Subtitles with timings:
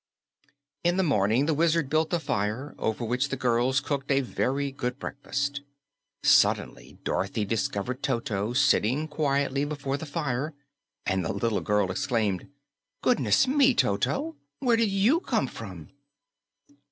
[0.83, 4.71] In the morning the Wizard built a fire, over which the girls cooked a very
[4.71, 5.61] good breakfast.
[6.23, 10.55] Suddenly Dorothy discovered Toto sitting quietly before the fire,
[11.05, 12.47] and the little girl exclaimed,
[13.03, 14.37] "Goodness me, Toto!
[14.57, 15.89] Where did YOU come from?"